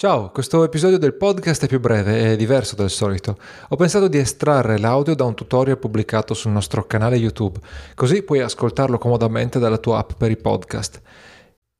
[0.00, 3.36] Ciao, questo episodio del podcast è più breve e diverso del solito.
[3.70, 7.58] Ho pensato di estrarre l'audio da un tutorial pubblicato sul nostro canale YouTube,
[7.96, 11.02] così puoi ascoltarlo comodamente dalla tua app per i podcast.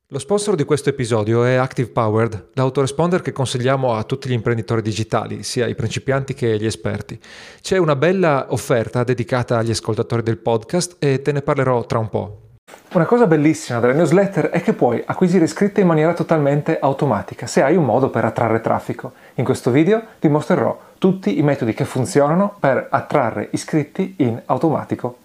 [0.09, 4.82] Lo sponsor di questo episodio è Active Powered, l'autoresponder che consigliamo a tutti gli imprenditori
[4.82, 7.16] digitali, sia i principianti che gli esperti.
[7.60, 12.08] C'è una bella offerta dedicata agli ascoltatori del podcast e te ne parlerò tra un
[12.08, 12.47] po'.
[12.94, 17.62] Una cosa bellissima della newsletter è che puoi acquisire iscritti in maniera totalmente automatica se
[17.62, 19.12] hai un modo per attrarre traffico.
[19.34, 25.18] In questo video ti mostrerò tutti i metodi che funzionano per attrarre iscritti in automatico.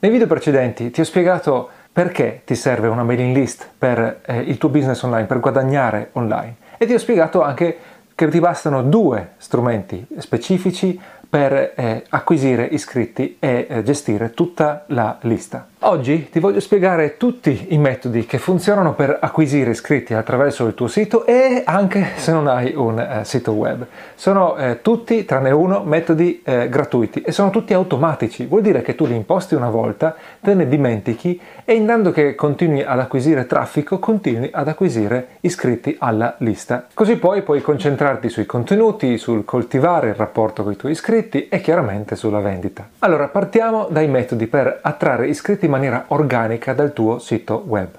[0.00, 4.56] Nei video precedenti ti ho spiegato perché ti serve una mailing list per eh, il
[4.56, 7.76] tuo business online, per guadagnare online e ti ho spiegato anche
[8.14, 15.18] che ti bastano due strumenti specifici per eh, acquisire iscritti e eh, gestire tutta la
[15.22, 15.68] lista.
[15.82, 20.88] Oggi ti voglio spiegare tutti i metodi che funzionano per acquisire iscritti attraverso il tuo
[20.88, 23.86] sito e anche se non hai un eh, sito web.
[24.16, 28.46] Sono eh, tutti, tranne uno, metodi eh, gratuiti e sono tutti automatici.
[28.46, 32.82] Vuol dire che tu li imposti una volta, te ne dimentichi e intanto che continui
[32.82, 36.88] ad acquisire traffico, continui ad acquisire iscritti alla lista.
[36.92, 41.60] Così poi puoi concentrarti sui contenuti, sul coltivare il rapporto con i tuoi iscritti e
[41.60, 42.84] chiaramente sulla vendita.
[42.98, 47.90] Allora partiamo dai metodi per attrarre iscritti in maniera organica dal tuo sito web.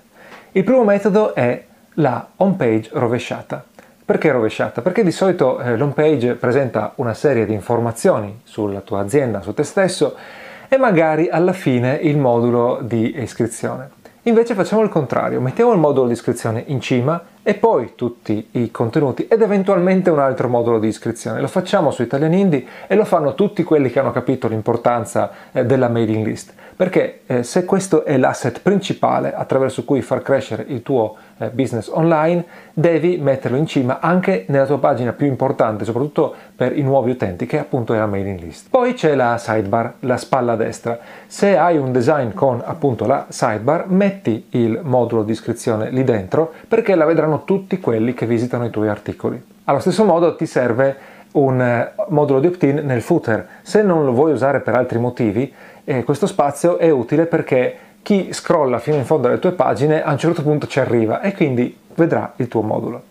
[0.52, 1.64] Il primo metodo è
[1.96, 3.64] la home page rovesciata.
[4.04, 4.82] Perché rovesciata?
[4.82, 9.54] Perché di solito eh, l'home page presenta una serie di informazioni sulla tua azienda, su
[9.54, 10.16] te stesso
[10.68, 13.92] e magari alla fine il modulo di iscrizione.
[14.24, 18.70] Invece facciamo il contrario, mettiamo il modulo di iscrizione in cima e poi tutti i
[18.70, 21.42] contenuti ed eventualmente un altro modulo di iscrizione.
[21.42, 25.66] Lo facciamo su Italian Indie e lo fanno tutti quelli che hanno capito l'importanza eh,
[25.66, 30.82] della mailing list perché eh, se questo è l'asset principale attraverso cui far crescere il
[30.82, 36.34] tuo eh, business online, devi metterlo in cima anche nella tua pagina più importante, soprattutto
[36.56, 38.70] per i nuovi utenti, che appunto è la mailing list.
[38.70, 40.98] Poi c'è la sidebar, la spalla destra.
[41.28, 46.54] Se hai un design con appunto la sidebar, metti il modulo di iscrizione lì dentro
[46.66, 49.42] perché la vedranno tutti quelli che visitano i tuoi articoli.
[49.66, 50.96] Allo stesso modo ti serve
[51.32, 53.48] un eh, modulo di opt-in nel footer.
[53.62, 55.52] Se non lo vuoi usare per altri motivi,
[55.84, 60.12] eh, questo spazio è utile perché chi scrolla fino in fondo alle tue pagine a
[60.12, 63.02] un certo punto ci arriva e quindi vedrà il tuo modulo.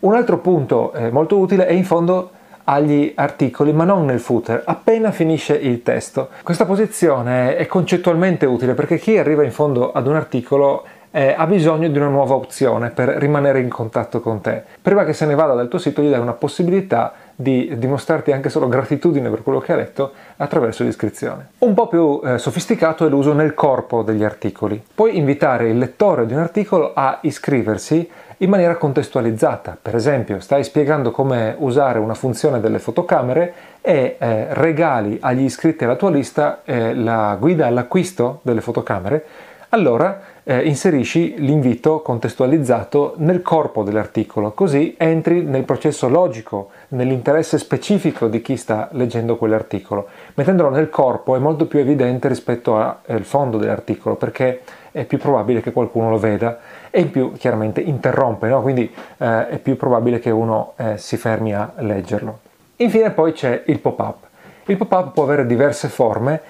[0.00, 2.30] Un altro punto eh, molto utile è in fondo
[2.68, 6.30] agli articoli, ma non nel footer, appena finisce il testo.
[6.42, 10.84] Questa posizione è concettualmente utile perché chi arriva in fondo ad un articolo
[11.16, 14.62] eh, ha bisogno di una nuova opzione per rimanere in contatto con te.
[14.82, 18.50] Prima che se ne vada dal tuo sito gli dai una possibilità di dimostrarti anche
[18.50, 21.52] solo gratitudine per quello che ha letto attraverso l'iscrizione.
[21.60, 24.82] Un po' più eh, sofisticato è l'uso nel corpo degli articoli.
[24.94, 28.06] Puoi invitare il lettore di un articolo a iscriversi
[28.38, 29.74] in maniera contestualizzata.
[29.80, 35.84] Per esempio, stai spiegando come usare una funzione delle fotocamere e eh, regali agli iscritti
[35.84, 39.24] alla tua lista eh, la guida all'acquisto delle fotocamere
[39.70, 48.28] allora eh, inserisci l'invito contestualizzato nel corpo dell'articolo, così entri nel processo logico, nell'interesse specifico
[48.28, 50.06] di chi sta leggendo quell'articolo.
[50.34, 54.60] Mettendolo nel corpo è molto più evidente rispetto al eh, fondo dell'articolo, perché
[54.92, 58.62] è più probabile che qualcuno lo veda e in più chiaramente interrompe, no?
[58.62, 62.38] quindi eh, è più probabile che uno eh, si fermi a leggerlo.
[62.76, 64.24] Infine poi c'è il pop-up.
[64.66, 66.40] Il pop-up può avere diverse forme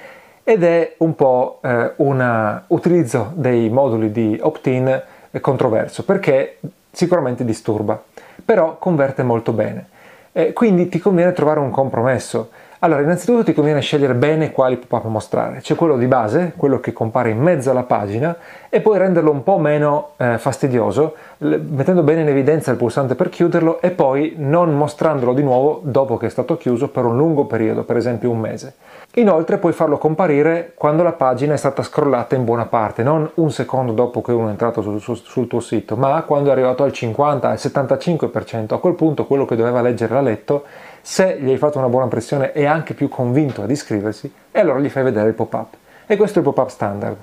[0.49, 5.03] ed è un po' eh, un utilizzo dei moduli di opt-in
[5.41, 6.59] controverso perché
[6.93, 8.01] sicuramente disturba,
[8.45, 9.89] però converte molto bene.
[10.31, 12.51] Eh, quindi ti conviene trovare un compromesso.
[12.81, 15.61] Allora, innanzitutto ti conviene scegliere bene quali pop-up mostrare.
[15.61, 18.37] C'è quello di base, quello che compare in mezzo alla pagina,
[18.69, 23.31] e poi renderlo un po' meno eh, fastidioso, mettendo bene in evidenza il pulsante per
[23.31, 27.47] chiuderlo e poi non mostrandolo di nuovo dopo che è stato chiuso per un lungo
[27.47, 28.75] periodo, per esempio un mese.
[29.15, 33.51] Inoltre puoi farlo comparire quando la pagina è stata scrollata in buona parte, non un
[33.51, 36.83] secondo dopo che uno è entrato sul, sul, sul tuo sito, ma quando è arrivato
[36.83, 38.75] al 50, al 75%.
[38.75, 40.65] A quel punto quello che doveva leggere l'ha letto,
[41.09, 44.81] se gli hai fatto una buona impressione è anche più convinto ad iscriversi e allora
[44.81, 45.75] gli fai vedere il pop-up.
[46.05, 47.17] E questo è il pop-up standard.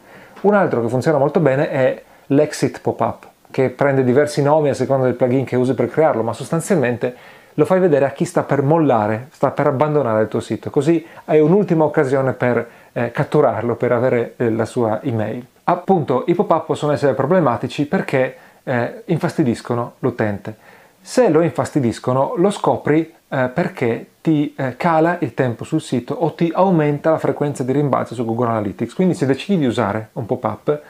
[0.44, 5.03] Un altro che funziona molto bene è l'exit pop-up, che prende diversi nomi a seconda
[5.03, 7.13] del plugin che usi per crearlo, ma sostanzialmente
[7.56, 11.06] lo fai vedere a chi sta per mollare, sta per abbandonare il tuo sito, così
[11.25, 15.45] hai un'ultima occasione per eh, catturarlo, per avere eh, la sua email.
[15.65, 20.71] Appunto, i pop-up possono essere problematici perché eh, infastidiscono l'utente.
[21.05, 26.33] Se lo infastidiscono, lo scopri eh, perché ti eh, cala il tempo sul sito o
[26.33, 28.94] ti aumenta la frequenza di rimbalzo su Google Analytics.
[28.94, 30.81] Quindi se decidi di usare un pop-up,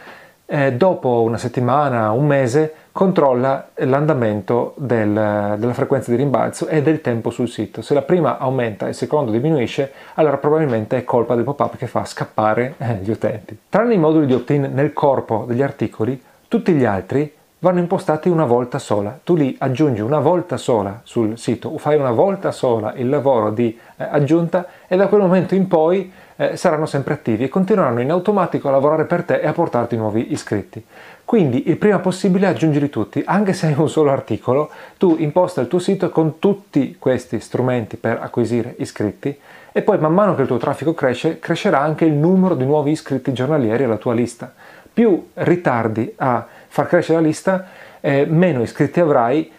[0.45, 7.01] eh, dopo una settimana, un mese, controlla l'andamento del, della frequenza di rimbalzo e del
[7.01, 7.81] tempo sul sito.
[7.81, 11.87] Se la prima aumenta e il secondo diminuisce, allora probabilmente è colpa del pop-up che
[11.87, 13.57] fa scappare eh, gli utenti.
[13.67, 17.33] Tranne i moduli di opt-in nel corpo degli articoli, tutti gli altri
[17.63, 19.17] vanno impostati una volta sola.
[19.23, 23.79] Tu li aggiungi una volta sola sul sito, fai una volta sola il lavoro di
[23.95, 28.11] eh, aggiunta e da quel momento in poi eh, saranno sempre attivi e continueranno in
[28.11, 30.83] automatico a lavorare per te e a portarti nuovi iscritti.
[31.23, 35.69] Quindi il prima possibile aggiungili tutti, anche se hai un solo articolo, tu imposta il
[35.69, 39.39] tuo sito con tutti questi strumenti per acquisire iscritti
[39.71, 42.91] e poi man mano che il tuo traffico cresce, crescerà anche il numero di nuovi
[42.91, 44.53] iscritti giornalieri alla tua lista.
[44.93, 47.67] Più ritardi a far crescere la lista,
[48.01, 49.51] eh, meno iscritti avrai,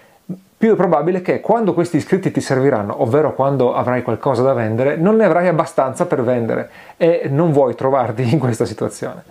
[0.58, 4.96] più è probabile che quando questi iscritti ti serviranno, ovvero quando avrai qualcosa da vendere,
[4.96, 9.22] non ne avrai abbastanza per vendere e non vuoi trovarti in questa situazione.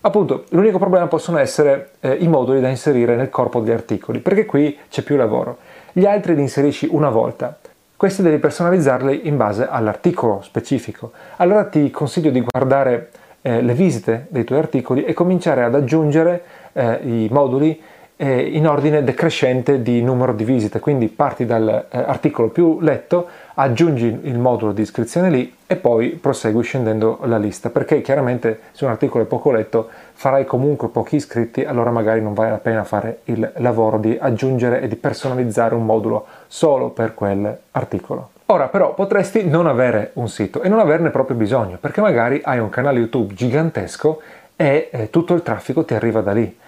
[0.00, 4.44] Appunto, l'unico problema possono essere eh, i moduli da inserire nel corpo degli articoli, perché
[4.44, 5.58] qui c'è più lavoro.
[5.92, 7.56] Gli altri li inserisci una volta.
[7.96, 11.12] Questi devi personalizzarli in base all'articolo specifico.
[11.36, 13.10] Allora ti consiglio di guardare
[13.42, 16.42] eh, le visite dei tuoi articoli e cominciare ad aggiungere
[16.72, 17.80] eh, i moduli
[18.16, 24.20] eh, in ordine decrescente di numero di visite, quindi parti dall'articolo eh, più letto, aggiungi
[24.22, 28.92] il modulo di iscrizione lì e poi prosegui scendendo la lista, perché chiaramente se un
[28.92, 33.20] articolo è poco letto farai comunque pochi iscritti, allora magari non vale la pena fare
[33.24, 38.30] il lavoro di aggiungere e di personalizzare un modulo solo per quell'articolo.
[38.46, 42.58] Ora però potresti non avere un sito e non averne proprio bisogno, perché magari hai
[42.60, 44.20] un canale YouTube gigantesco
[44.54, 46.60] e eh, tutto il traffico ti arriva da lì.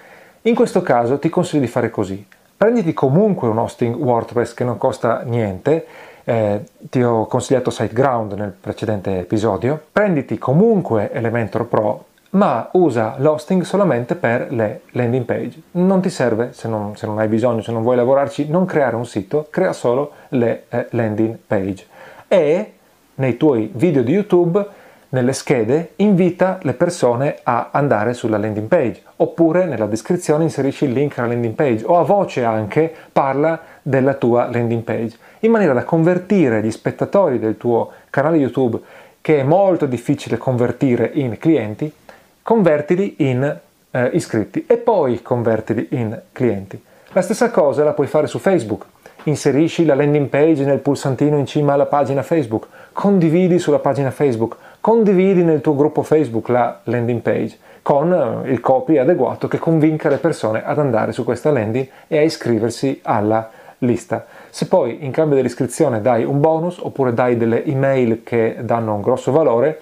[0.46, 2.22] In questo caso ti consiglio di fare così.
[2.54, 5.86] Prenditi comunque un hosting WordPress che non costa niente,
[6.22, 9.80] eh, ti ho consigliato SiteGround nel precedente episodio.
[9.90, 15.62] Prenditi comunque Elementor Pro, ma usa l'hosting solamente per le landing page.
[15.70, 18.96] Non ti serve, se non, se non, hai bisogno, se non vuoi lavorarci, non creare
[18.96, 21.86] un sito, crea solo le eh, landing page.
[22.28, 22.72] E
[23.14, 24.62] nei tuoi video di YouTube
[25.14, 29.00] nelle schede invita le persone a andare sulla landing page.
[29.16, 31.84] Oppure nella descrizione inserisci il link alla landing page.
[31.86, 35.16] O a voce anche parla della tua landing page.
[35.40, 38.78] In maniera da convertire gli spettatori del tuo canale YouTube
[39.20, 41.90] che è molto difficile convertire in clienti,
[42.42, 43.58] convertili in
[43.90, 44.66] eh, iscritti.
[44.66, 46.82] E poi convertili in clienti.
[47.12, 48.84] La stessa cosa la puoi fare su Facebook.
[49.26, 54.56] Inserisci la landing page nel pulsantino in cima alla pagina Facebook, condividi sulla pagina Facebook,
[54.84, 60.10] condividi nel tuo gruppo Facebook la landing page con eh, il copy adeguato che convinca
[60.10, 63.48] le persone ad andare su questa landing e a iscriversi alla
[63.78, 64.26] lista.
[64.50, 69.00] Se poi in cambio dell'iscrizione dai un bonus oppure dai delle email che danno un
[69.00, 69.80] grosso valore,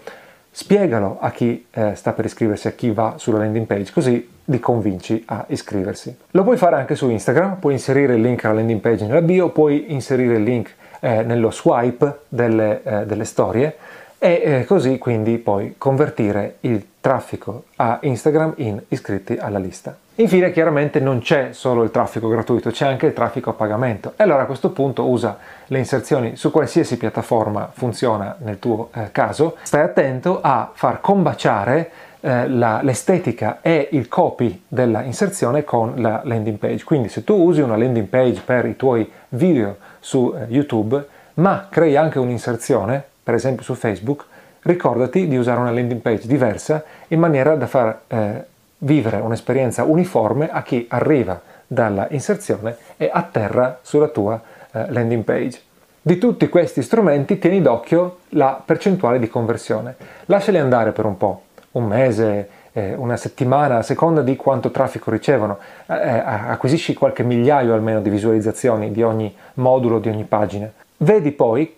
[0.49, 4.61] spiegalo a chi eh, sta per iscriversi, a chi va sulla landing page, così li
[4.61, 6.17] convinci a iscriversi.
[6.31, 9.49] Lo puoi fare anche su Instagram, puoi inserire il link alla landing page nella bio,
[9.49, 13.77] puoi inserire il link eh, nello swipe delle, eh, delle storie
[14.25, 19.97] e eh, così quindi poi convertire il traffico a Instagram in iscritti alla lista.
[20.15, 24.23] Infine chiaramente non c'è solo il traffico gratuito, c'è anche il traffico a pagamento e
[24.23, 29.57] allora a questo punto usa le inserzioni su qualsiasi piattaforma funziona nel tuo eh, caso,
[29.63, 31.91] stai attento a far combaciare
[32.21, 36.85] eh, la, l'estetica e il copy della inserzione con la landing page.
[36.85, 41.67] Quindi se tu usi una landing page per i tuoi video su eh, YouTube, ma
[41.69, 44.25] crei anche un'inserzione, per esempio su Facebook,
[44.63, 48.45] ricordati di usare una landing page diversa in maniera da far eh,
[48.79, 54.41] vivere un'esperienza uniforme a chi arriva dalla inserzione e atterra sulla tua
[54.73, 55.61] eh, landing page.
[56.05, 59.95] Di tutti questi strumenti tieni d'occhio la percentuale di conversione.
[60.27, 65.11] Lasciali andare per un po', un mese, eh, una settimana, a seconda di quanto traffico
[65.11, 65.59] ricevono.
[65.87, 70.71] Eh, eh acquisisci qualche migliaio almeno di visualizzazioni di ogni modulo, di ogni pagina.
[70.97, 71.73] Vedi poi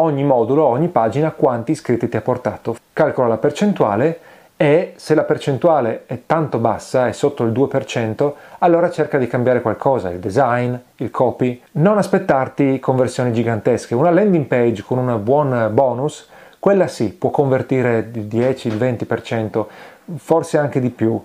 [0.00, 2.76] ogni modulo, ogni pagina, quanti iscritti ti ha portato.
[2.92, 4.20] Calcola la percentuale
[4.56, 9.62] e se la percentuale è tanto bassa, è sotto il 2%, allora cerca di cambiare
[9.62, 11.62] qualcosa, il design, il copy.
[11.72, 13.94] Non aspettarti conversioni gigantesche.
[13.94, 16.28] Una landing page con un buon bonus,
[16.58, 19.64] quella sì, può convertire il 10, il 20%,
[20.16, 21.18] forse anche di più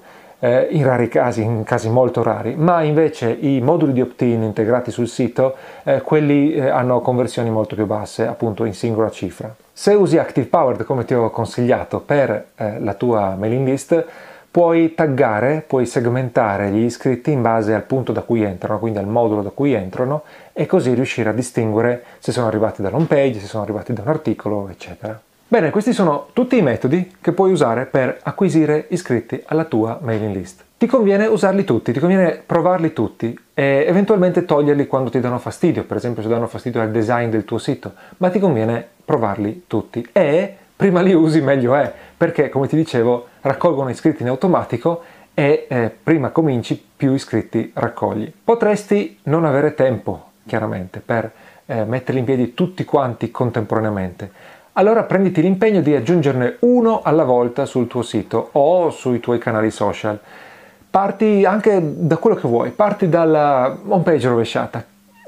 [0.45, 4.91] eh, in rari casi, in casi molto rari, ma invece i moduli di opt-in integrati
[4.91, 9.53] sul sito, eh, quelli eh, hanno conversioni molto più basse, appunto in singola cifra.
[9.73, 14.05] Se usi Active Powered come ti ho consigliato per eh, la tua mailing list,
[14.51, 19.07] puoi taggare, puoi segmentare gli iscritti in base al punto da cui entrano, quindi al
[19.07, 20.21] modulo da cui entrano,
[20.53, 24.09] e così riuscire a distinguere se sono arrivati dall'home page, se sono arrivati da un
[24.09, 25.19] articolo, eccetera.
[25.55, 30.35] Bene, questi sono tutti i metodi che puoi usare per acquisire iscritti alla tua mailing
[30.35, 30.65] list.
[30.77, 35.85] Ti conviene usarli tutti, ti conviene provarli tutti e eventualmente toglierli quando ti danno fastidio,
[35.85, 40.05] per esempio se danno fastidio al design del tuo sito, ma ti conviene provarli tutti
[40.11, 45.67] e prima li usi meglio è, perché come ti dicevo raccolgono iscritti in automatico e
[45.69, 48.29] eh, prima cominci più iscritti raccogli.
[48.43, 51.31] Potresti non avere tempo, chiaramente, per
[51.65, 54.29] eh, metterli in piedi tutti quanti contemporaneamente.
[54.77, 59.71] Allora prenditi l'impegno di aggiungerne uno alla volta sul tuo sito o sui tuoi canali
[59.71, 60.19] social
[60.95, 64.81] Parti anche da quello che vuoi, parti dalla home page rovesciata,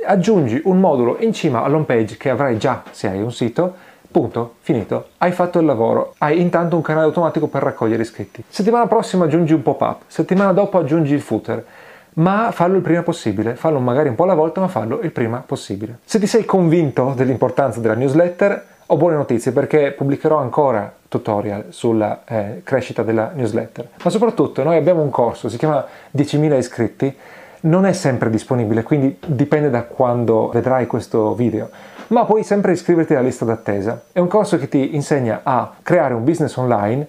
[0.05, 3.75] aggiungi un modulo in cima all'home page che avrai già se hai un sito,
[4.09, 8.45] punto, finito, hai fatto il lavoro, hai intanto un canale automatico per raccogliere iscritti.
[8.47, 11.65] Settimana prossima aggiungi un pop-up, settimana dopo aggiungi il footer,
[12.13, 15.43] ma fallo il prima possibile, fallo magari un po' alla volta, ma fallo il prima
[15.45, 15.99] possibile.
[16.05, 22.21] Se ti sei convinto dell'importanza della newsletter, ho buone notizie perché pubblicherò ancora tutorial sulla
[22.25, 23.89] eh, crescita della newsletter.
[24.01, 27.15] Ma soprattutto noi abbiamo un corso, si chiama 10.000 iscritti,
[27.61, 31.69] non è sempre disponibile, quindi dipende da quando vedrai questo video,
[32.07, 34.03] ma puoi sempre iscriverti alla lista d'attesa.
[34.13, 37.07] È un corso che ti insegna a creare un business online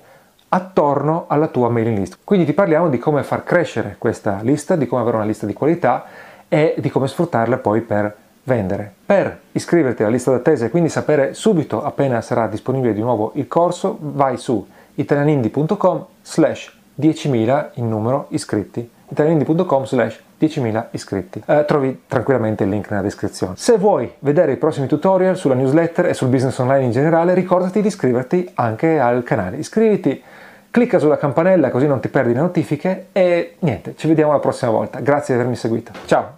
[0.49, 2.19] attorno alla tua mailing list.
[2.25, 5.53] Quindi ti parliamo di come far crescere questa lista, di come avere una lista di
[5.53, 6.07] qualità
[6.49, 8.17] e di come sfruttarla poi per
[8.49, 8.93] vendere.
[9.07, 13.47] Per iscriverti alla lista d'attesa e quindi sapere subito appena sarà disponibile di nuovo il
[13.47, 21.43] corso, vai su italianindi.com slash 10.000 in numero iscritti italianindi.com slash 10.000 iscritti.
[21.47, 23.55] Eh, trovi tranquillamente il link nella descrizione.
[23.57, 27.81] Se vuoi vedere i prossimi tutorial sulla newsletter e sul business online in generale, ricordati
[27.81, 29.57] di iscriverti anche al canale.
[29.57, 30.23] Iscriviti,
[30.71, 34.71] clicca sulla campanella così non ti perdi le notifiche e niente, ci vediamo la prossima
[34.71, 35.01] volta.
[35.01, 35.93] Grazie di avermi seguito.
[36.07, 36.38] Ciao!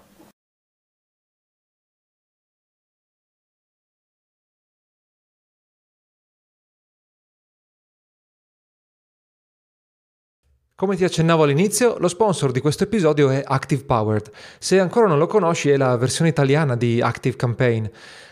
[10.80, 14.30] Come ti accennavo all'inizio, lo sponsor di questo episodio è Active Powered.
[14.58, 17.84] Se ancora non lo conosci, è la versione italiana di Active Campaign.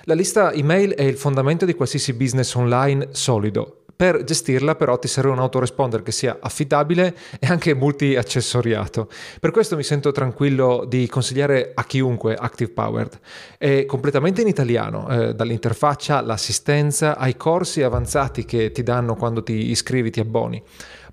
[0.05, 3.83] La lista email è il fondamento di qualsiasi business online solido.
[3.95, 9.11] Per gestirla però ti serve un autoresponder che sia affidabile e anche multi-accessoriato.
[9.41, 13.19] Per questo mi sento tranquillo di consigliare a chiunque Active Powered.
[13.59, 19.69] È completamente in italiano, eh, dall'interfaccia, l'assistenza, ai corsi avanzati che ti danno quando ti
[19.69, 20.63] iscrivi, ti abboni.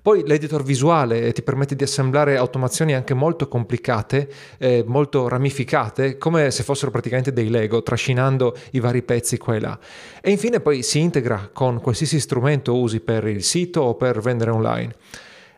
[0.06, 6.52] Poi l'editor visuale ti permette di assemblare automazioni anche molto complicate, eh, molto ramificate, come
[6.52, 9.76] se fossero praticamente dei Lego, trascinando i vari pezzi qua e là.
[10.20, 14.52] E infine poi si integra con qualsiasi strumento usi per il sito o per vendere
[14.52, 14.94] online.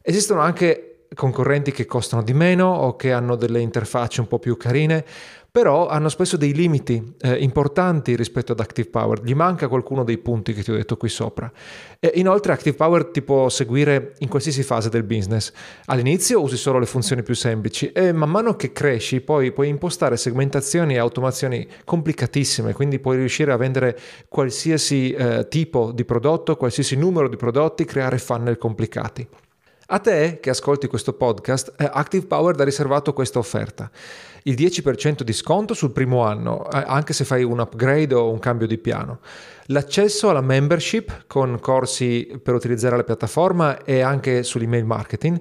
[0.00, 4.56] Esistono anche concorrenti che costano di meno o che hanno delle interfacce un po' più
[4.56, 5.04] carine,
[5.50, 10.18] però hanno spesso dei limiti eh, importanti rispetto ad Active Power, gli manca qualcuno dei
[10.18, 11.50] punti che ti ho detto qui sopra.
[11.98, 15.52] E inoltre Active Power ti può seguire in qualsiasi fase del business.
[15.86, 20.16] All'inizio usi solo le funzioni più semplici e man mano che cresci poi puoi impostare
[20.16, 26.94] segmentazioni e automazioni complicatissime, quindi puoi riuscire a vendere qualsiasi eh, tipo di prodotto, qualsiasi
[26.96, 29.26] numero di prodotti, creare funnel complicati.
[29.90, 33.90] A te che ascolti questo podcast, Active Power ha riservato questa offerta.
[34.42, 38.38] Il 10% di sconto sul primo anno, eh, anche se fai un upgrade o un
[38.38, 39.20] cambio di piano.
[39.68, 45.40] L'accesso alla membership con corsi per utilizzare la piattaforma e anche sull'email marketing.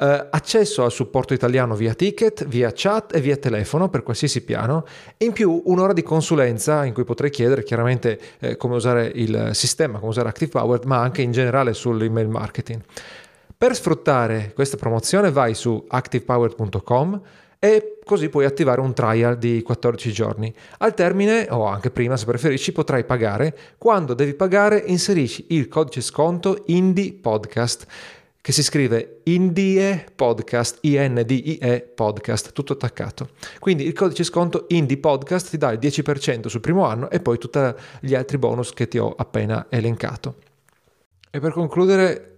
[0.00, 4.86] Uh, accesso al supporto italiano via ticket, via chat e via telefono per qualsiasi piano
[5.16, 9.98] in più un'ora di consulenza in cui potrai chiedere chiaramente eh, come usare il sistema,
[9.98, 12.80] come usare Active Power, ma anche in generale sull'email marketing.
[13.58, 17.20] Per sfruttare questa promozione vai su activepower.com
[17.58, 20.54] e così puoi attivare un trial di 14 giorni.
[20.78, 23.58] Al termine, o anche prima se preferisci, potrai pagare.
[23.76, 27.86] Quando devi pagare inserisci il codice sconto Indie Podcast
[28.40, 33.30] che si scrive Indie Podcast, I-N-D-I-E Podcast, tutto attaccato.
[33.58, 37.38] Quindi il codice sconto Indie Podcast ti dà il 10% sul primo anno e poi
[37.38, 37.58] tutti
[37.98, 40.36] gli altri bonus che ti ho appena elencato.
[41.28, 42.37] E per concludere